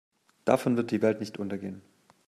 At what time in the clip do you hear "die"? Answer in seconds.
0.89-1.03